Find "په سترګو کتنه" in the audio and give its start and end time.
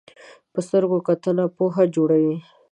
0.53-1.45